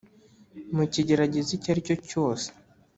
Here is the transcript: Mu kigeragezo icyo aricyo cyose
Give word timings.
Mu 0.75 0.83
kigeragezo 0.93 1.49
icyo 1.57 1.69
aricyo 1.71 1.95
cyose 2.09 2.47